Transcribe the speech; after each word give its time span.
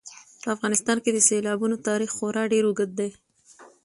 په 0.41 0.47
افغانستان 0.55 0.97
کې 1.03 1.11
د 1.13 1.19
سیلابونو 1.29 1.75
تاریخ 1.87 2.09
خورا 2.17 2.43
ډېر 2.53 2.63
اوږد 2.65 2.91
دی. 2.99 3.09